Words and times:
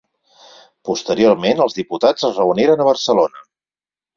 Posteriorment 0.89 1.61
els 1.67 1.77
diputats 1.81 2.27
es 2.31 2.41
reuniren 2.43 2.85
a 2.85 2.89
Barcelona. 2.91 3.45